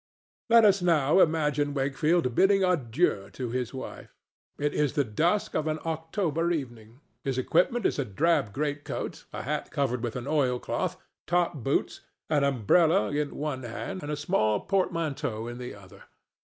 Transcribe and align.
Let 0.49 0.65
us 0.65 0.81
now 0.81 1.19
imagine 1.19 1.75
Wakefield 1.75 2.33
bidding 2.33 2.63
adieu 2.63 3.29
to 3.33 3.49
his 3.51 3.71
wife. 3.71 4.15
It 4.57 4.73
is 4.73 4.93
the 4.93 5.03
dusk 5.03 5.53
of 5.53 5.67
an 5.67 5.77
October 5.85 6.49
evening. 6.51 7.01
His 7.23 7.37
equipment 7.37 7.85
is 7.85 7.99
a 7.99 8.05
drab 8.05 8.51
greatcoat, 8.51 9.25
a 9.31 9.43
hat 9.43 9.69
covered 9.69 10.01
with 10.01 10.15
an 10.15 10.25
oil 10.25 10.57
cloth, 10.59 10.97
top 11.27 11.53
boots, 11.57 11.99
an 12.31 12.43
umbrella 12.43 13.09
in 13.11 13.35
one 13.35 13.61
hand 13.61 14.01
and 14.01 14.11
a 14.11 14.15
small 14.17 14.61
portmanteau 14.61 15.45
in 15.47 15.59
the 15.59 15.75
other. 15.75 16.05